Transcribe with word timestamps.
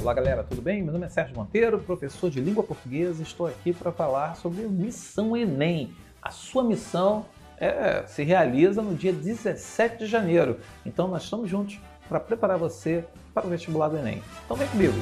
Olá 0.00 0.14
galera, 0.14 0.44
tudo 0.44 0.62
bem? 0.62 0.80
Meu 0.80 0.92
nome 0.92 1.06
é 1.06 1.08
Sérgio 1.08 1.34
Monteiro, 1.34 1.80
professor 1.80 2.30
de 2.30 2.40
língua 2.40 2.62
portuguesa. 2.62 3.20
Estou 3.20 3.48
aqui 3.48 3.72
para 3.72 3.90
falar 3.90 4.36
sobre 4.36 4.62
Missão 4.62 5.36
Enem. 5.36 5.92
A 6.22 6.30
sua 6.30 6.62
missão 6.62 7.26
é, 7.58 8.04
se 8.06 8.22
realiza 8.22 8.80
no 8.80 8.94
dia 8.94 9.12
17 9.12 9.98
de 9.98 10.06
janeiro. 10.06 10.60
Então 10.86 11.08
nós 11.08 11.24
estamos 11.24 11.50
juntos 11.50 11.80
para 12.08 12.20
preparar 12.20 12.56
você 12.56 13.04
para 13.34 13.44
o 13.44 13.50
vestibular 13.50 13.88
do 13.88 13.98
Enem. 13.98 14.22
Então 14.44 14.56
vem 14.56 14.68
comigo! 14.68 14.94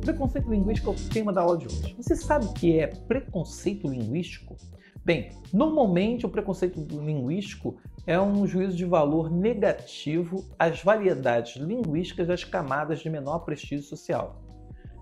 Preconceito 0.00 0.48
linguístico 0.48 0.90
é 0.90 0.94
o 0.94 1.08
tema 1.08 1.32
da 1.32 1.40
aula 1.40 1.58
de 1.58 1.66
hoje. 1.66 1.94
Você 1.98 2.14
sabe 2.14 2.46
o 2.46 2.52
que 2.52 2.78
é 2.78 2.86
preconceito 2.86 3.88
linguístico? 3.88 4.56
Bem, 5.10 5.30
normalmente 5.52 6.24
o 6.24 6.28
preconceito 6.28 6.78
linguístico 6.88 7.76
é 8.06 8.20
um 8.20 8.46
juízo 8.46 8.76
de 8.76 8.84
valor 8.84 9.28
negativo 9.28 10.48
às 10.56 10.84
variedades 10.84 11.56
linguísticas 11.56 12.28
das 12.28 12.44
camadas 12.44 13.00
de 13.00 13.10
menor 13.10 13.40
prestígio 13.40 13.82
social. 13.82 14.40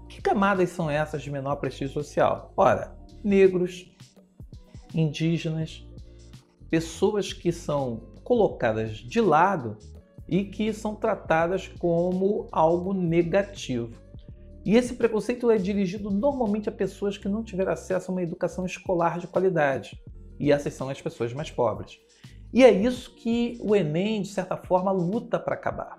Que 0.09 0.23
camadas 0.23 0.71
são 0.71 0.89
essas 0.89 1.21
de 1.21 1.30
menor 1.30 1.57
prestígio 1.57 1.93
social? 1.93 2.55
Ora, 2.57 2.97
negros, 3.23 3.95
indígenas, 4.95 5.87
pessoas 6.71 7.35
que 7.35 7.52
são 7.52 8.01
colocadas 8.25 8.97
de 8.97 9.21
lado 9.21 9.77
e 10.27 10.43
que 10.43 10.73
são 10.73 10.95
tratadas 10.95 11.69
como 11.69 12.49
algo 12.51 12.95
negativo. 12.95 13.91
E 14.69 14.77
esse 14.77 14.97
preconceito 14.97 15.51
é 15.51 15.57
dirigido 15.57 16.11
normalmente 16.11 16.69
a 16.69 16.73
pessoas 16.73 17.17
que 17.17 17.27
não 17.27 17.43
tiveram 17.43 17.73
acesso 17.73 18.11
a 18.11 18.13
uma 18.13 18.23
educação 18.23 18.67
escolar 18.67 19.19
de 19.19 19.27
qualidade. 19.27 19.99
E 20.39 20.53
essas 20.53 20.75
são 20.75 20.91
as 20.91 21.01
pessoas 21.01 21.33
mais 21.33 21.51
pobres. 21.51 21.99
E 22.53 22.63
é 22.63 22.71
isso 22.71 23.15
que 23.15 23.59
o 23.63 23.75
Enem, 23.75 24.21
de 24.21 24.29
certa 24.29 24.59
forma, 24.59 24.93
luta 24.93 25.41
para 25.41 25.55
acabar. 25.55 25.99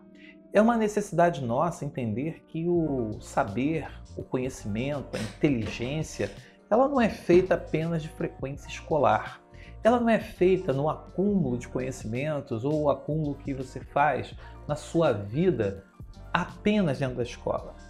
É 0.53 0.61
uma 0.61 0.78
necessidade 0.78 1.44
nossa 1.44 1.84
entender 1.84 2.44
que 2.48 2.70
o 2.70 3.20
saber, 3.20 3.89
o 4.16 4.22
conhecimento, 4.22 5.17
a 5.17 5.20
inteligência, 5.20 6.30
ela 6.70 6.88
não 6.88 7.02
é 7.02 7.09
feita 7.09 7.56
apenas 7.56 8.04
de 8.04 8.09
frequência 8.09 8.67
escolar. 8.67 9.42
Ela 9.83 10.00
não 10.00 10.09
é 10.09 10.20
feita 10.20 10.72
no 10.72 10.88
acúmulo 10.88 11.58
de 11.58 11.67
conhecimentos 11.67 12.64
ou 12.64 12.83
o 12.83 12.89
acúmulo 12.92 13.33
que 13.33 13.52
você 13.52 13.80
faz 13.80 14.36
na 14.67 14.76
sua 14.76 15.11
vida 15.11 15.86
apenas 16.31 17.00
dentro 17.00 17.16
da 17.16 17.23
escola 17.23 17.89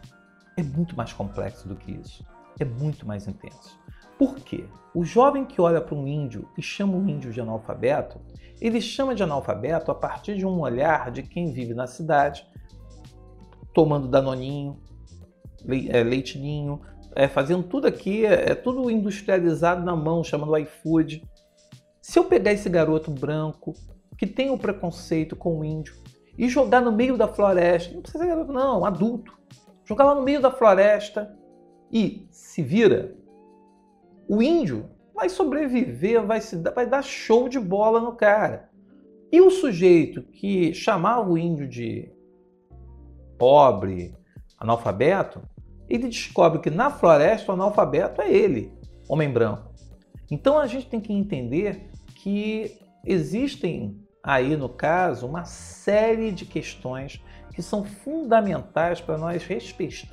é 0.60 0.64
muito 0.64 0.96
mais 0.96 1.14
complexo 1.14 1.68
do 1.68 1.76
que 1.76 1.92
isso. 1.92 2.26
É 2.60 2.66
muito 2.66 3.06
mais 3.08 3.28
intenso. 3.28 3.80
Por 4.18 4.36
quê? 4.36 4.66
O 4.94 5.06
jovem 5.06 5.46
que 5.46 5.62
olha 5.62 5.80
para 5.80 5.96
um 5.96 6.06
índio 6.06 6.48
e 6.58 6.62
chama 6.62 6.98
o 6.98 7.10
índio 7.10 7.32
de 7.32 7.40
analfabeto, 7.40 8.20
ele 8.60 8.82
chama 8.82 9.16
de 9.16 9.24
analfabeto 9.24 9.92
a 9.92 9.96
partir 9.96 10.36
de 10.36 10.46
um 10.46 10.60
olhar 10.60 11.10
de 11.12 11.24
quem 11.24 11.54
vive 11.54 11.74
na 11.74 11.88
cidade, 11.88 12.46
tomando 13.74 14.08
danoninho, 14.08 14.78
é, 15.90 16.04
leitinho, 16.04 16.82
é, 17.16 17.28
fazendo 17.28 17.64
tudo 17.64 17.88
aqui, 17.88 18.26
é, 18.26 18.52
é 18.52 18.56
tudo 18.56 18.90
industrializado 18.92 19.84
na 19.86 19.96
mão, 19.96 20.24
chamando 20.24 20.58
iFood. 20.58 21.24
Se 22.02 22.20
eu 22.20 22.26
pegar 22.26 22.52
esse 22.52 22.68
garoto 22.68 23.12
branco 23.12 23.74
que 24.18 24.28
tem 24.28 24.50
o 24.50 24.58
preconceito 24.58 25.36
com 25.36 25.60
o 25.60 25.64
índio 25.64 25.96
e 26.38 26.50
jogar 26.50 26.82
no 26.82 26.92
meio 26.92 27.18
da 27.18 27.28
floresta, 27.28 27.94
não 27.94 28.02
precisa 28.02 28.24
ser 28.24 28.30
garoto, 28.30 28.52
não, 28.52 28.84
adulto, 28.84 29.40
jogar 29.90 30.04
lá 30.04 30.14
no 30.14 30.22
meio 30.22 30.40
da 30.40 30.52
floresta 30.52 31.36
e 31.92 32.28
se 32.30 32.62
vira, 32.62 33.16
o 34.28 34.40
índio 34.40 34.88
vai 35.16 35.28
sobreviver, 35.28 36.24
vai, 36.24 36.40
se, 36.40 36.56
vai 36.58 36.86
dar 36.86 37.02
show 37.02 37.50
de 37.50 37.60
bola 37.60 38.00
no 38.00 38.14
cara. 38.14 38.70
E 39.32 39.42
o 39.42 39.50
sujeito 39.50 40.22
que 40.22 40.76
chamava 40.76 41.28
o 41.28 41.36
índio 41.36 41.68
de 41.68 42.08
pobre, 43.36 44.16
analfabeto, 44.60 45.42
ele 45.90 46.08
descobre 46.08 46.60
que 46.60 46.70
na 46.70 46.92
floresta 46.92 47.52
o 47.52 47.56
analfabeto 47.56 48.22
é 48.22 48.32
ele, 48.32 48.72
homem 49.10 49.32
branco. 49.32 49.74
Então 50.30 50.60
a 50.60 50.68
gente 50.68 50.88
tem 50.88 51.02
que 51.02 51.12
entender 51.12 51.90
que 52.16 52.78
existem 53.04 54.00
aí 54.22 54.56
no 54.56 54.70
caso 54.70 55.26
uma 55.26 55.46
série 55.46 56.32
de 56.32 56.46
questões 56.46 57.20
que 57.54 57.62
são 57.62 57.84
fundamentais 57.84 59.02
para 59.02 59.18
nós 59.18 59.44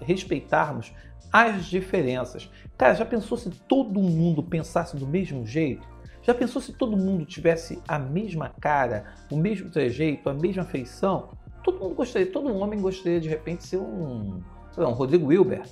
respeitarmos 0.01 0.93
as 1.33 1.67
diferenças. 1.67 2.51
Cara, 2.77 2.95
já 2.95 3.05
pensou 3.05 3.37
se 3.37 3.51
todo 3.51 4.01
mundo 4.01 4.43
pensasse 4.43 4.97
do 4.97 5.07
mesmo 5.07 5.47
jeito? 5.47 5.87
Já 6.23 6.35
pensou 6.35 6.61
se 6.61 6.73
todo 6.73 6.97
mundo 6.97 7.25
tivesse 7.25 7.81
a 7.87 7.99
mesma 7.99 8.49
cara, 8.61 9.15
o 9.31 9.37
mesmo 9.37 9.71
trejeito, 9.71 10.29
a 10.29 10.35
mesma 10.35 10.65
feição? 10.65 11.31
Todo 11.63 11.79
mundo 11.79 11.95
gostaria, 11.95 12.31
todo 12.31 12.53
homem 12.55 12.81
gostaria 12.81 13.21
de 13.21 13.29
repente 13.29 13.65
ser 13.65 13.77
um, 13.77 14.43
um 14.77 14.91
Rodrigo 14.91 15.27
Wilber. 15.27 15.63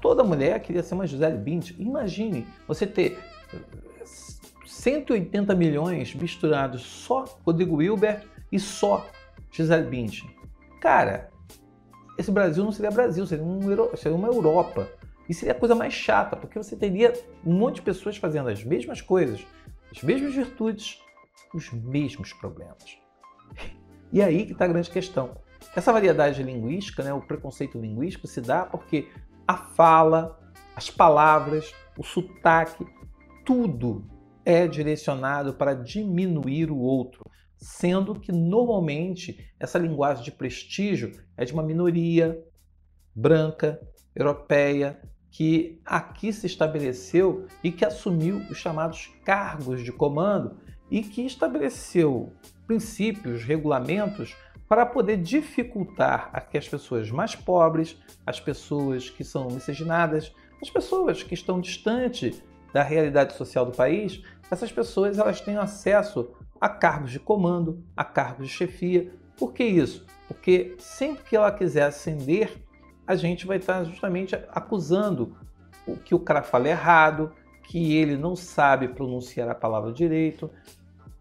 Toda 0.00 0.22
mulher 0.22 0.60
queria 0.60 0.82
ser 0.82 0.94
uma 0.94 1.06
Gisele 1.06 1.38
Bündchen. 1.38 1.76
Imagine 1.78 2.46
você 2.68 2.86
ter 2.86 3.18
180 4.66 5.54
milhões 5.54 6.14
misturados 6.14 6.82
só 6.82 7.24
Rodrigo 7.44 7.76
Wilber 7.76 8.22
e 8.52 8.58
só 8.60 9.06
Gisele 9.50 9.88
Bündchen. 9.88 10.35
Cara, 10.80 11.30
esse 12.18 12.30
Brasil 12.30 12.64
não 12.64 12.72
seria 12.72 12.90
Brasil, 12.90 13.26
seria, 13.26 13.44
um, 13.44 13.96
seria 13.96 14.16
uma 14.16 14.28
Europa. 14.28 14.88
E 15.28 15.34
seria 15.34 15.52
a 15.52 15.58
coisa 15.58 15.74
mais 15.74 15.92
chata, 15.92 16.36
porque 16.36 16.58
você 16.58 16.76
teria 16.76 17.12
um 17.44 17.52
monte 17.52 17.76
de 17.76 17.82
pessoas 17.82 18.16
fazendo 18.16 18.48
as 18.48 18.62
mesmas 18.62 19.00
coisas, 19.00 19.44
as 19.90 20.02
mesmas 20.02 20.34
virtudes, 20.34 21.00
os 21.52 21.70
mesmos 21.72 22.32
problemas. 22.32 22.98
E 24.12 24.22
aí 24.22 24.46
que 24.46 24.52
está 24.52 24.64
a 24.64 24.68
grande 24.68 24.90
questão. 24.90 25.36
Essa 25.74 25.92
variedade 25.92 26.42
linguística, 26.42 27.02
né, 27.02 27.12
o 27.12 27.20
preconceito 27.20 27.78
linguístico, 27.78 28.26
se 28.26 28.40
dá 28.40 28.64
porque 28.64 29.08
a 29.46 29.56
fala, 29.56 30.38
as 30.74 30.88
palavras, 30.88 31.74
o 31.98 32.04
sotaque, 32.04 32.86
tudo 33.44 34.08
é 34.44 34.66
direcionado 34.66 35.54
para 35.54 35.74
diminuir 35.74 36.70
o 36.70 36.78
outro, 36.78 37.24
sendo 37.66 38.14
que 38.14 38.30
normalmente 38.30 39.44
essa 39.58 39.76
linguagem 39.76 40.22
de 40.22 40.30
prestígio 40.30 41.20
é 41.36 41.44
de 41.44 41.52
uma 41.52 41.64
minoria 41.64 42.40
branca, 43.12 43.80
europeia, 44.14 45.02
que 45.32 45.80
aqui 45.84 46.32
se 46.32 46.46
estabeleceu 46.46 47.46
e 47.64 47.72
que 47.72 47.84
assumiu 47.84 48.36
os 48.48 48.56
chamados 48.56 49.10
cargos 49.24 49.82
de 49.82 49.90
comando 49.90 50.58
e 50.88 51.02
que 51.02 51.26
estabeleceu 51.26 52.32
princípios, 52.68 53.42
regulamentos 53.42 54.36
para 54.68 54.86
poder 54.86 55.16
dificultar 55.16 56.30
a 56.32 56.40
que 56.40 56.56
as 56.56 56.68
pessoas 56.68 57.10
mais 57.10 57.34
pobres, 57.34 58.00
as 58.24 58.38
pessoas 58.38 59.10
que 59.10 59.24
são 59.24 59.48
miscigenadas, 59.48 60.32
as 60.62 60.70
pessoas 60.70 61.24
que 61.24 61.34
estão 61.34 61.60
distantes 61.60 62.40
da 62.72 62.84
realidade 62.84 63.34
social 63.34 63.66
do 63.66 63.72
país, 63.72 64.22
essas 64.50 64.70
pessoas 64.70 65.18
elas 65.18 65.40
têm 65.40 65.56
acesso 65.56 66.30
a 66.60 66.68
cargos 66.68 67.10
de 67.10 67.20
comando, 67.20 67.84
a 67.96 68.04
cargos 68.04 68.48
de 68.48 68.52
chefia. 68.52 69.12
Por 69.36 69.52
que 69.52 69.64
isso? 69.64 70.04
Porque 70.28 70.74
sempre 70.78 71.24
que 71.24 71.36
ela 71.36 71.52
quiser 71.52 71.84
ascender, 71.84 72.56
a 73.06 73.14
gente 73.14 73.46
vai 73.46 73.58
estar 73.58 73.84
justamente 73.84 74.34
acusando 74.50 75.36
o 75.86 75.96
que 75.96 76.14
o 76.14 76.18
cara 76.18 76.42
fala 76.42 76.68
errado, 76.68 77.32
que 77.62 77.96
ele 77.96 78.16
não 78.16 78.34
sabe 78.34 78.88
pronunciar 78.88 79.48
a 79.48 79.54
palavra 79.54 79.92
direito, 79.92 80.50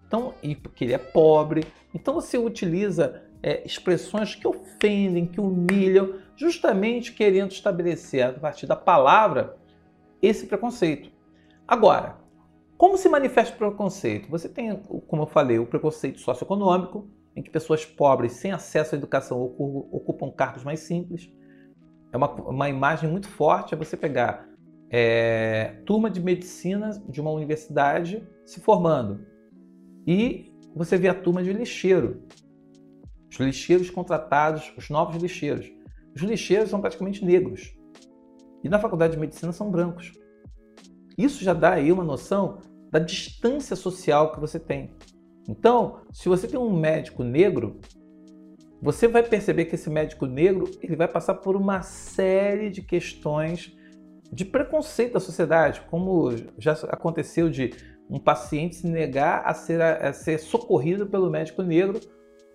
então, 0.07 0.33
e 0.41 0.55
porque 0.55 0.83
ele 0.83 0.93
é 0.93 0.97
pobre. 0.97 1.65
Então 1.93 2.13
você 2.13 2.37
utiliza 2.37 3.23
é, 3.41 3.65
expressões 3.65 4.35
que 4.35 4.47
ofendem, 4.47 5.25
que 5.25 5.41
humilham, 5.41 6.19
justamente 6.35 7.13
querendo 7.13 7.51
estabelecer 7.51 8.25
a 8.25 8.33
partir 8.33 8.65
da 8.65 8.75
palavra 8.75 9.57
esse 10.21 10.47
preconceito. 10.47 11.11
Agora, 11.67 12.17
como 12.77 12.97
se 12.97 13.07
manifesta 13.07 13.55
o 13.55 13.57
preconceito? 13.57 14.29
Você 14.29 14.49
tem, 14.49 14.75
como 15.07 15.23
eu 15.23 15.27
falei, 15.27 15.59
o 15.59 15.65
preconceito 15.65 16.19
socioeconômico, 16.19 17.07
em 17.35 17.41
que 17.41 17.49
pessoas 17.49 17.85
pobres 17.85 18.33
sem 18.33 18.51
acesso 18.51 18.95
à 18.95 18.97
educação 18.97 19.41
ocupam 19.41 20.31
cargos 20.31 20.63
mais 20.63 20.81
simples. 20.81 21.29
É 22.11 22.17
uma, 22.17 22.31
uma 22.31 22.69
imagem 22.69 23.09
muito 23.09 23.27
forte 23.27 23.73
é 23.73 23.77
você 23.77 23.97
pegar 23.97 24.47
é, 24.89 25.81
turma 25.85 26.09
de 26.09 26.21
medicina 26.21 26.91
de 27.09 27.19
uma 27.19 27.31
universidade 27.31 28.25
se 28.45 28.59
formando 28.59 29.25
e 30.07 30.53
você 30.75 30.97
vê 30.97 31.07
a 31.07 31.13
turma 31.13 31.43
de 31.43 31.51
lixeiro. 31.51 32.23
Os 33.29 33.37
lixeiros 33.37 33.89
contratados, 33.89 34.73
os 34.77 34.89
novos 34.89 35.21
lixeiros. 35.21 35.71
Os 36.15 36.21
lixeiros 36.21 36.69
são 36.69 36.79
praticamente 36.79 37.25
negros. 37.25 37.75
E 38.63 38.69
na 38.69 38.79
faculdade 38.79 39.13
de 39.13 39.19
medicina 39.19 39.51
são 39.51 39.69
brancos. 39.69 40.13
Isso 41.17 41.43
já 41.43 41.53
dá 41.53 41.73
aí 41.73 41.91
uma 41.91 42.03
noção 42.03 42.59
da 42.91 42.99
distância 42.99 43.75
social 43.75 44.31
que 44.31 44.39
você 44.39 44.59
tem. 44.59 44.91
Então, 45.47 46.01
se 46.11 46.27
você 46.27 46.47
tem 46.47 46.59
um 46.59 46.75
médico 46.75 47.23
negro, 47.23 47.79
você 48.81 49.07
vai 49.07 49.23
perceber 49.23 49.65
que 49.65 49.75
esse 49.75 49.89
médico 49.89 50.25
negro 50.25 50.69
ele 50.81 50.95
vai 50.95 51.07
passar 51.07 51.35
por 51.35 51.55
uma 51.55 51.81
série 51.81 52.69
de 52.69 52.81
questões 52.81 53.75
de 54.31 54.43
preconceito 54.43 55.13
da 55.13 55.19
sociedade, 55.19 55.81
como 55.89 56.31
já 56.57 56.73
aconteceu 56.89 57.49
de 57.49 57.71
um 58.09 58.19
paciente 58.19 58.75
se 58.75 58.87
negar 58.87 59.43
a 59.45 59.53
ser, 59.53 59.81
a 59.81 60.11
ser 60.13 60.39
socorrido 60.39 61.07
pelo 61.07 61.29
médico 61.29 61.61
negro 61.61 61.99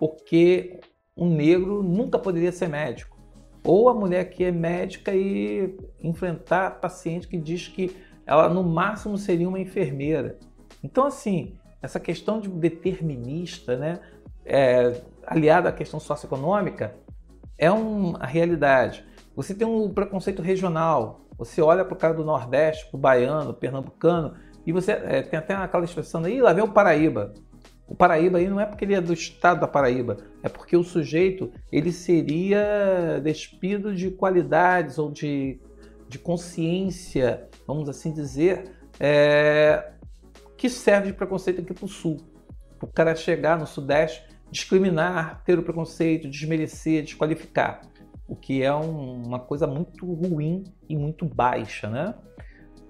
porque 0.01 0.79
um 1.15 1.29
negro 1.29 1.83
nunca 1.83 2.17
poderia 2.17 2.51
ser 2.51 2.67
médico. 2.67 3.21
Ou 3.63 3.87
a 3.87 3.93
mulher 3.93 4.25
que 4.31 4.43
é 4.43 4.51
médica 4.51 5.13
e 5.13 5.77
enfrentar 6.01 6.81
paciente 6.81 7.27
que 7.27 7.37
diz 7.37 7.67
que 7.67 7.95
ela 8.31 8.47
no 8.47 8.63
máximo 8.63 9.17
seria 9.17 9.47
uma 9.47 9.59
enfermeira. 9.59 10.37
Então, 10.81 11.05
assim, 11.05 11.57
essa 11.81 11.99
questão 11.99 12.39
de 12.39 12.47
determinista, 12.47 13.75
né, 13.75 13.99
é, 14.45 15.01
aliada 15.27 15.67
à 15.67 15.71
questão 15.71 15.99
socioeconômica, 15.99 16.95
é 17.57 17.69
uma 17.69 18.25
realidade. 18.25 19.05
Você 19.35 19.53
tem 19.53 19.67
um 19.67 19.93
preconceito 19.93 20.41
regional. 20.41 21.21
Você 21.37 21.61
olha 21.61 21.83
para 21.83 21.93
o 21.93 21.97
cara 21.97 22.13
do 22.13 22.23
Nordeste, 22.23 22.87
para 22.89 22.97
o 22.97 22.99
baiano, 22.99 23.53
pernambucano, 23.53 24.35
e 24.65 24.71
você 24.71 24.93
é, 24.93 25.21
tem 25.21 25.37
até 25.37 25.53
aquela 25.53 25.83
expressão 25.83 26.23
aí, 26.23 26.39
lá 26.39 26.53
vem 26.53 26.63
o 26.63 26.71
Paraíba. 26.71 27.33
O 27.87 27.95
Paraíba 27.95 28.37
aí 28.37 28.47
não 28.47 28.59
é 28.59 28.65
porque 28.65 28.85
ele 28.85 28.93
é 28.93 29.01
do 29.01 29.11
estado 29.11 29.59
da 29.59 29.67
Paraíba, 29.67 30.15
é 30.41 30.47
porque 30.47 30.77
o 30.77 30.83
sujeito 30.83 31.51
ele 31.69 31.91
seria 31.91 33.19
despido 33.21 33.93
de 33.93 34.09
qualidades 34.09 34.97
ou 34.97 35.11
de, 35.11 35.59
de 36.11 36.19
consciência, 36.19 37.47
vamos 37.65 37.87
assim 37.87 38.11
dizer, 38.11 38.75
é, 38.99 39.93
que 40.57 40.69
serve 40.69 41.07
de 41.07 41.13
preconceito 41.13 41.61
aqui 41.61 41.73
para 41.73 41.85
o 41.85 41.87
sul. 41.87 42.17
O 42.81 42.87
cara 42.87 43.15
chegar 43.15 43.57
no 43.57 43.65
Sudeste, 43.65 44.27
discriminar, 44.51 45.41
ter 45.45 45.57
o 45.57 45.63
preconceito, 45.63 46.29
desmerecer, 46.29 47.03
desqualificar, 47.03 47.81
o 48.27 48.35
que 48.35 48.61
é 48.61 48.73
um, 48.73 49.23
uma 49.23 49.39
coisa 49.39 49.65
muito 49.65 50.05
ruim 50.05 50.65
e 50.89 50.97
muito 50.97 51.25
baixa, 51.25 51.89
né? 51.89 52.13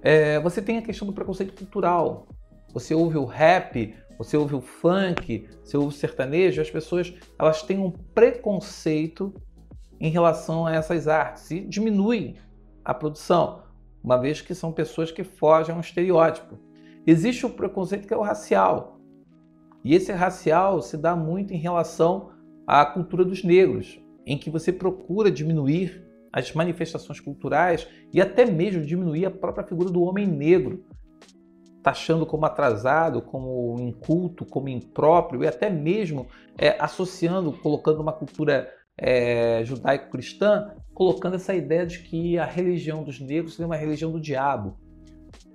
É, 0.02 0.40
você 0.40 0.60
tem 0.60 0.80
a 0.80 0.82
questão 0.82 1.08
do 1.08 1.14
preconceito 1.14 1.54
cultural. 1.54 2.28
Você 2.74 2.96
ouve 2.96 3.18
o 3.20 3.26
rap, 3.26 3.94
você 4.18 4.36
ouve 4.36 4.56
o 4.56 4.62
funk, 4.62 5.48
você 5.64 5.78
ouve 5.78 5.90
o 5.90 5.98
sertanejo, 5.98 6.60
as 6.60 6.72
pessoas 6.72 7.14
elas 7.38 7.62
têm 7.62 7.78
um 7.78 7.92
preconceito 7.92 9.32
em 10.00 10.10
relação 10.10 10.66
a 10.66 10.74
essas 10.74 11.08
artes 11.08 11.52
e 11.52 11.62
diminui 11.62 12.36
a 12.84 12.94
produção, 12.94 13.64
uma 14.04 14.18
vez 14.18 14.42
que 14.42 14.56
são 14.56 14.72
pessoas 14.72 15.12
que 15.12 15.24
fogem 15.24 15.74
a 15.74 15.78
um 15.78 15.82
estereótipo. 15.82 16.58
Existe 17.06 17.46
o 17.46 17.50
preconceito 17.50 18.08
que 18.08 18.14
é 18.14 18.18
o 18.18 18.22
racial. 18.22 19.00
E 19.84 19.96
esse 19.96 20.12
racial 20.12 20.82
se 20.82 20.98
dá 20.98 21.16
muito 21.16 21.54
em 21.54 21.58
relação 21.58 22.32
à 22.68 22.86
cultura 22.86 23.26
dos 23.26 23.44
negros, 23.44 24.00
em 24.26 24.38
que 24.38 24.50
você 24.50 24.72
procura 24.72 25.32
diminuir 25.32 26.08
as 26.32 26.54
manifestações 26.54 27.20
culturais 27.20 27.88
e 28.14 28.22
até 28.22 28.46
mesmo 28.46 28.86
diminuir 28.86 29.26
a 29.26 29.32
própria 29.32 29.66
figura 29.66 29.90
do 29.90 30.02
homem 30.04 30.26
negro, 30.26 30.86
taxando 31.84 32.26
como 32.26 32.46
atrasado, 32.46 33.22
como 33.22 33.78
inculto, 33.80 34.46
como 34.46 34.70
impróprio 34.70 35.44
e 35.44 35.48
até 35.48 35.70
mesmo 35.70 36.28
é, 36.58 36.78
associando, 36.80 37.52
colocando 37.52 38.02
uma 38.02 38.14
cultura 38.14 38.72
é, 38.98 39.64
judaico-cristã, 39.64 40.76
colocando 40.94 41.36
essa 41.36 41.54
ideia 41.54 41.86
de 41.86 42.00
que 42.00 42.38
a 42.38 42.46
religião 42.46 43.04
dos 43.04 43.20
negros 43.20 43.56
seria 43.56 43.68
uma 43.68 43.76
religião 43.76 44.12
do 44.12 44.20
diabo. 44.20 44.78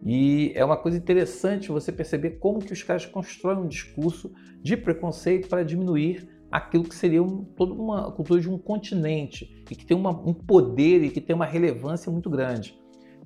E 0.05 0.53
é 0.55 0.65
uma 0.65 0.77
coisa 0.77 0.97
interessante 0.97 1.69
você 1.69 1.91
perceber 1.91 2.39
como 2.39 2.61
que 2.61 2.73
os 2.73 2.83
caras 2.83 3.07
constroem 3.07 3.59
um 3.59 3.67
discurso 3.67 4.33
de 4.63 4.77
preconceito 4.77 5.49
para 5.49 5.65
diminuir 5.65 6.29
aquilo 6.51 6.85
que 6.85 6.95
seria 6.95 7.23
um, 7.23 7.45
toda 7.45 7.73
uma 7.73 8.11
cultura 8.13 8.41
de 8.41 8.49
um 8.49 8.59
continente 8.59 9.65
e 9.71 9.75
que 9.75 9.85
tem 9.85 9.97
uma, 9.97 10.11
um 10.11 10.33
poder 10.33 11.03
e 11.03 11.11
que 11.11 11.21
tem 11.21 11.35
uma 11.35 11.47
relevância 11.47 12.11
muito 12.11 12.31
grande. 12.31 12.79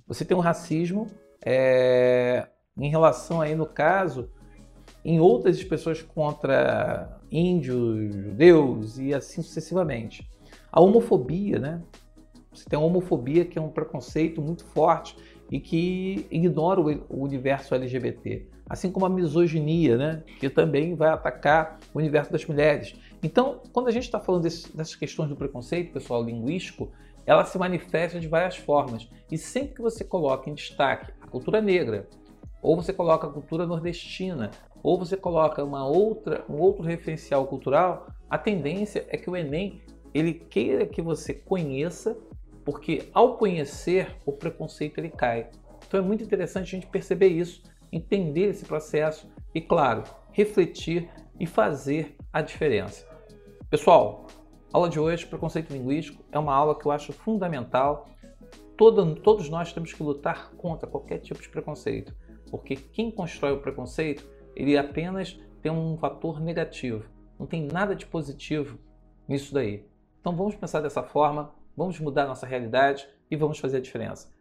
Você 0.07 0.25
tem 0.25 0.37
um 0.37 0.41
racismo 0.41 1.07
é, 1.45 2.49
em 2.79 2.91
relação 2.91 3.41
aí 3.41 3.55
no 3.55 3.67
caso 3.67 4.31
em 5.05 5.21
outras 5.21 5.57
expressões 5.57 6.03
contra 6.03 7.21
índios, 7.31 8.15
judeus 8.15 8.99
e 8.99 9.15
assim 9.15 9.43
sucessivamente. 9.43 10.29
A 10.71 10.81
homofobia, 10.81 11.59
né? 11.59 11.83
Você 12.53 12.65
tem 12.69 12.79
a 12.79 12.83
homofobia 12.83 13.45
que 13.45 13.59
é 13.59 13.63
um 13.63 13.71
preconceito 13.71 14.43
muito 14.43 14.65
forte 14.65 15.17
e 15.51 15.59
que 15.59 16.27
ignora 16.31 16.81
o 16.81 17.23
universo 17.23 17.75
LGBT, 17.75 18.47
assim 18.69 18.91
como 18.91 19.07
a 19.07 19.09
misoginia, 19.09 19.97
né? 19.97 20.23
Que 20.39 20.49
também 20.51 20.95
vai 20.95 21.11
atacar 21.11 21.79
o 21.95 21.99
universo 21.99 22.31
das 22.31 22.45
mulheres. 22.45 22.95
Então, 23.23 23.61
quando 23.73 23.89
a 23.89 23.91
gente 23.91 24.05
está 24.05 24.21
falando 24.21 24.43
desse, 24.43 24.75
dessas 24.77 24.95
questões 24.95 25.29
do 25.29 25.37
preconceito, 25.37 25.93
pessoal, 25.93 26.23
linguístico, 26.25 26.91
ela 27.27 27.45
se 27.45 27.59
manifesta 27.59 28.19
de 28.19 28.29
várias 28.29 28.57
formas. 28.57 29.09
E 29.31 29.37
sempre 29.37 29.75
que 29.75 29.83
você 29.83 30.05
coloca 30.05 30.49
em 30.49 30.55
destaque 30.55 31.13
a 31.21 31.27
cultura 31.27 31.61
negra, 31.61 32.09
ou 32.63 32.77
você 32.77 32.93
coloca 32.93 33.27
a 33.27 33.31
cultura 33.31 33.67
nordestina, 33.67 34.51
ou 34.83 34.99
você 34.99 35.17
coloca 35.17 35.65
uma 35.65 35.87
outra, 35.87 36.45
um 36.49 36.59
outro 36.59 36.83
referencial 36.83 37.47
cultural, 37.47 38.07
a 38.29 38.39
tendência 38.39 39.07
é 39.09 39.17
que 39.17 39.29
o 39.29 39.37
Enem 39.37 39.83
ele 40.13 40.35
queira 40.35 40.87
que 40.87 41.03
você 41.03 41.35
conheça, 41.35 42.17
porque 42.65 43.09
ao 43.13 43.37
conhecer 43.37 44.17
o 44.27 44.33
preconceito 44.33 44.99
ele 44.99 45.11
cai. 45.11 45.51
Então 45.87 46.01
é 46.01 46.03
muito 46.03 46.23
interessante 46.23 46.69
a 46.69 46.79
gente 46.79 46.87
perceber 46.87 47.29
isso, 47.29 47.63
entender 47.93 48.51
esse 48.51 48.65
processo 48.65 49.29
e, 49.55 49.61
claro, 49.61 50.05
refletir 50.33 51.11
e 51.39 51.47
fazer 51.47 52.17
a 52.33 52.43
diferença. 52.43 53.07
Pessoal, 53.69 54.27
aula 54.73 54.89
de 54.89 55.01
hoje, 55.01 55.27
preconceito 55.27 55.73
linguístico, 55.73 56.23
é 56.31 56.39
uma 56.39 56.55
aula 56.55 56.79
que 56.79 56.87
eu 56.87 56.93
acho 56.93 57.13
fundamental. 57.13 58.09
Todo, 58.77 59.15
todos 59.17 59.49
nós 59.49 59.73
temos 59.73 59.93
que 59.93 60.03
lutar 60.03 60.53
contra 60.53 60.89
qualquer 60.89 61.19
tipo 61.19 61.41
de 61.41 61.49
preconceito, 61.49 62.15
porque 62.51 62.77
quem 62.77 63.11
constrói 63.11 63.53
o 63.53 63.61
preconceito, 63.61 64.27
ele 64.61 64.77
apenas 64.77 65.39
tem 65.63 65.71
um 65.71 65.97
fator 65.97 66.41
negativo, 66.41 67.09
não 67.39 67.47
tem 67.47 67.67
nada 67.67 67.95
de 67.95 68.07
positivo 68.07 68.79
nisso 69.29 69.53
daí. 69.53 69.85
Então 70.21 70.35
vamos 70.35 70.55
pensar 70.55 70.81
dessa 70.81 71.03
forma, 71.03 71.53
vamos 71.77 71.99
mudar 72.01 72.27
nossa 72.27 72.47
realidade 72.47 73.09
e 73.31 73.37
vamos 73.37 73.59
fazer 73.59 73.79
a 73.79 73.81
diferença. 73.81 74.33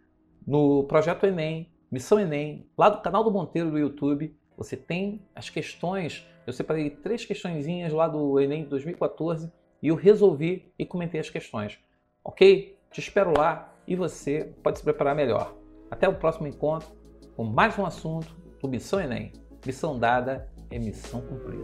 No 0.46 0.84
projeto 0.86 1.26
Enem, 1.26 1.72
Missão 1.92 2.20
Enem, 2.20 2.68
lá 2.78 2.90
do 2.90 3.02
canal 3.02 3.24
do 3.24 3.32
Monteiro 3.32 3.72
do 3.72 3.78
YouTube, 3.78 4.36
você 4.58 4.76
tem 4.76 5.26
as 5.36 5.50
questões 5.50 6.28
eu 6.50 6.54
separei 6.54 6.90
três 6.90 7.24
questõezinhas 7.26 7.94
lá 7.94 8.08
do 8.08 8.40
Enem 8.40 8.66
2014 8.66 9.52
e 9.84 9.90
eu 9.90 9.96
resolvi 9.96 10.74
e 10.80 10.84
comentei 10.84 11.20
as 11.20 11.30
questões. 11.30 11.78
Ok? 12.24 12.76
Te 12.90 13.00
espero 13.00 13.32
lá 13.38 13.72
e 13.88 13.96
você 13.96 14.52
pode 14.64 14.80
se 14.80 14.84
preparar 14.84 15.16
melhor. 15.16 15.56
Até 15.92 16.10
o 16.10 16.16
próximo 16.16 16.48
encontro 16.48 16.90
com 17.36 17.44
mais 17.44 17.78
um 17.78 17.86
assunto 17.86 18.36
do 18.60 18.68
Missão 18.68 19.00
Enem. 19.00 19.32
Missão 19.66 20.00
dada 20.00 20.48
é 20.72 20.80
missão 20.80 21.22
cumprida. 21.22 21.64